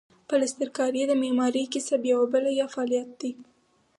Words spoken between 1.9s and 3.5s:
یوه بله یا فعالیت دی.